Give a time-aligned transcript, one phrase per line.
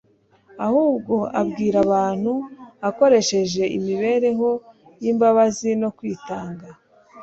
[0.65, 2.33] ahubwo abwira abantu
[2.89, 4.49] akoresheje imibereho
[5.01, 6.67] y'imbabazi no kwitanga.